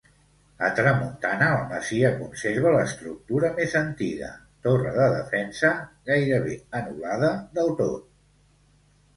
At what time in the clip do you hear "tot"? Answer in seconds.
7.85-8.11